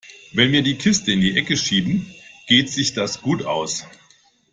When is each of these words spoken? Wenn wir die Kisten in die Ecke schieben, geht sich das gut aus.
Wenn 0.33 0.51
wir 0.51 0.63
die 0.63 0.79
Kisten 0.79 1.11
in 1.11 1.21
die 1.21 1.37
Ecke 1.37 1.55
schieben, 1.55 2.11
geht 2.47 2.71
sich 2.71 2.95
das 2.95 3.21
gut 3.21 3.45
aus. 3.45 3.85